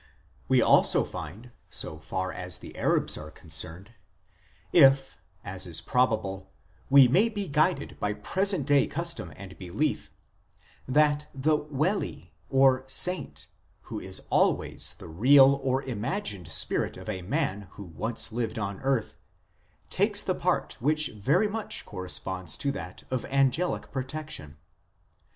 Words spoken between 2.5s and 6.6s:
the Arabs are concerned, if (as is probable)